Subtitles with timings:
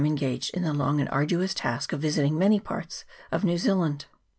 [0.03, 4.05] engaged in the long and arduous task of visiting many parts of New Zealand.